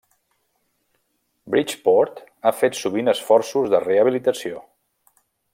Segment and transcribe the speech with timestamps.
[1.55, 4.67] Bridgeport ha fet sovint esforços de rehabilitació.